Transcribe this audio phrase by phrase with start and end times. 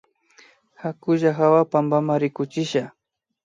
[0.81, 2.83] Hakulla hawa pampama rikuchisha